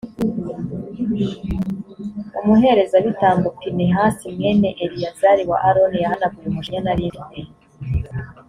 umuherezabitambo 2.39 3.47
pinehasi, 3.59 4.25
mwene 4.35 4.69
eleyazari 4.83 5.43
wa 5.49 5.57
aroni, 5.67 5.97
yahanaguye 6.03 6.47
umujinya 6.49 6.81
nari 6.85 7.05
mfite 7.11 7.39